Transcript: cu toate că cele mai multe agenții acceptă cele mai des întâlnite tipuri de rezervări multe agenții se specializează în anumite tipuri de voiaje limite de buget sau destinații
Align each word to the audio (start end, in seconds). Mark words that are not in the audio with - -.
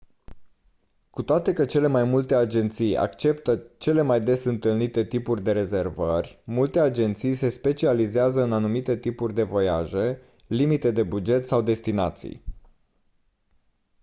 cu 1.09 1.23
toate 1.23 1.53
că 1.53 1.65
cele 1.65 1.87
mai 1.87 2.03
multe 2.03 2.35
agenții 2.35 2.97
acceptă 2.97 3.63
cele 3.77 4.01
mai 4.01 4.21
des 4.21 4.43
întâlnite 4.43 5.05
tipuri 5.05 5.41
de 5.43 5.51
rezervări 5.51 6.41
multe 6.43 6.79
agenții 6.79 7.33
se 7.33 7.49
specializează 7.49 8.41
în 8.43 8.53
anumite 8.53 8.97
tipuri 8.97 9.33
de 9.33 9.43
voiaje 9.43 10.21
limite 10.47 10.91
de 10.91 11.03
buget 11.03 11.47
sau 11.47 11.61
destinații 11.61 12.43